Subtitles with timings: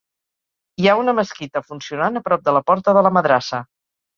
[0.83, 3.63] Hi ha una mesquita funcionant a prop de la porta de la madrassa.